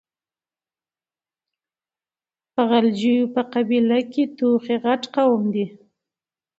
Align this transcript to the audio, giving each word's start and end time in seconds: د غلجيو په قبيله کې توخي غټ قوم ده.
د 2.53 2.55
غلجيو 2.69 3.31
په 3.33 3.41
قبيله 3.53 3.99
کې 4.11 4.23
توخي 4.37 4.75
غټ 4.83 5.01
قوم 5.15 5.43
ده. 5.55 5.65